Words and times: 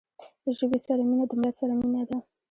له 0.43 0.51
ژبې 0.57 0.79
سره 0.85 1.01
مینه 1.09 1.25
د 1.29 1.31
ملت 1.39 1.55
سره 1.59 1.73
مینه 1.81 2.01
ده. 2.09 2.17